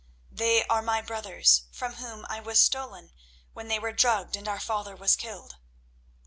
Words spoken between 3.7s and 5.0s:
were drugged and our father